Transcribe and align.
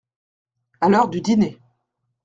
À 0.81 0.89
l’heure 0.89 1.09
du 1.09 1.21
dîner. 1.21 1.59